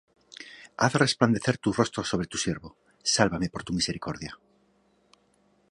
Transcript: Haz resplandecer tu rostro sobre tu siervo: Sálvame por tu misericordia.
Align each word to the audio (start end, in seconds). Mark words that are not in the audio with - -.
Haz 0.83 0.93
resplandecer 1.03 1.55
tu 1.63 1.69
rostro 1.79 2.01
sobre 2.11 2.29
tu 2.31 2.37
siervo: 2.43 2.69
Sálvame 3.15 3.47
por 3.53 3.61
tu 3.67 3.71
misericordia. 3.79 4.31